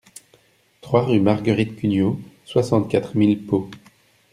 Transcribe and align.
trois 0.81 1.03
rue 1.03 1.19
Marguerite 1.19 1.75
Cugnos, 1.75 2.17
soixante-quatre 2.43 3.15
mille 3.15 3.45
Pau 3.45 3.69